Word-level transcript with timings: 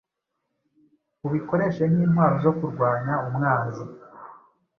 ubikoreshe 1.25 1.83
nk’intwaro 1.91 2.35
zo 2.45 2.51
kurwanya 2.57 3.13
umwanzi 3.27 3.83